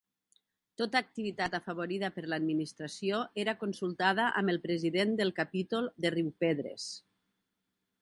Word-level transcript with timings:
Tota 0.81 1.01
activitat 1.03 1.57
afavorida 1.57 2.09
per 2.15 2.23
l'administració 2.33 3.21
era 3.45 3.57
consultada 3.67 4.27
amb 4.43 4.55
el 4.57 4.61
president 4.67 5.15
del 5.23 5.37
Capítol 5.45 5.95
de 6.07 6.17
Riu 6.21 6.37
Pedres. 6.47 6.93